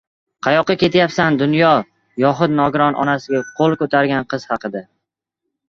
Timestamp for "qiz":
4.35-4.51